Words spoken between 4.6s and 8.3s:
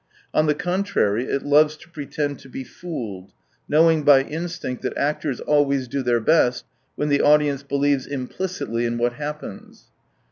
that actors always do their best when the audience believes im